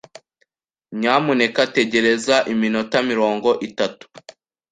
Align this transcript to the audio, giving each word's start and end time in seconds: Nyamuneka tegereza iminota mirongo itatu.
Nyamuneka 0.99 1.61
tegereza 1.75 2.35
iminota 2.53 2.97
mirongo 3.09 3.49
itatu. 3.67 4.05